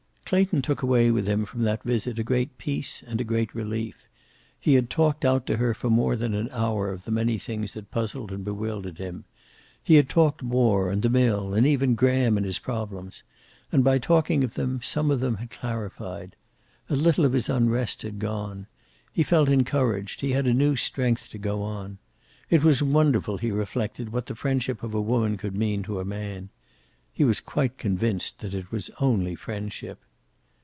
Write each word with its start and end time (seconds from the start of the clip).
Clayton 0.31 0.61
took 0.61 0.81
away 0.81 1.11
with 1.11 1.27
him 1.27 1.43
from 1.43 1.63
that 1.63 1.83
visit 1.83 2.17
a 2.17 2.23
great 2.23 2.57
peace 2.57 3.03
and 3.03 3.19
a 3.19 3.25
great 3.25 3.53
relief. 3.53 4.07
He 4.57 4.75
had 4.75 4.89
talked 4.89 5.25
out 5.25 5.45
to 5.47 5.57
her 5.57 5.73
for 5.73 5.89
more 5.89 6.15
than 6.15 6.33
an 6.33 6.47
hour 6.53 6.89
of 6.89 7.03
the 7.03 7.11
many 7.11 7.37
things 7.37 7.73
that 7.73 7.91
puzzled 7.91 8.31
and 8.31 8.45
bewildered 8.45 8.97
him. 8.97 9.25
He 9.83 9.95
had 9.95 10.07
talked 10.07 10.41
war, 10.41 10.89
and 10.89 11.01
the 11.01 11.09
mill, 11.09 11.53
and 11.53 11.67
even 11.67 11.95
Graham 11.95 12.37
and 12.37 12.45
his 12.45 12.59
problems. 12.59 13.23
And 13.73 13.83
by 13.83 13.97
talking 13.99 14.41
of 14.41 14.53
them 14.53 14.79
some 14.81 15.11
of 15.11 15.19
them 15.19 15.35
had 15.35 15.49
clarified. 15.49 16.37
A 16.89 16.95
little 16.95 17.25
of 17.25 17.33
his 17.33 17.49
unrest 17.49 18.01
had 18.03 18.17
gone. 18.17 18.67
He 19.11 19.23
felt 19.23 19.49
encouraged, 19.49 20.21
he 20.21 20.31
had 20.31 20.47
a 20.47 20.53
new 20.53 20.77
strength 20.77 21.27
to 21.31 21.37
go 21.39 21.61
on. 21.61 21.97
It 22.49 22.63
was 22.63 22.81
wonderful, 22.81 23.35
he 23.37 23.51
reflected, 23.51 24.13
what 24.13 24.27
the 24.27 24.35
friendship 24.35 24.81
of 24.81 24.93
a 24.93 25.01
woman 25.01 25.35
could 25.35 25.57
mean 25.57 25.83
to 25.83 25.99
a 25.99 26.05
man. 26.05 26.47
He 27.11 27.25
was 27.25 27.41
quite 27.41 27.77
convinced 27.77 28.39
that 28.39 28.53
it 28.53 28.71
was 28.71 28.89
only 29.01 29.35
friendship. 29.35 29.99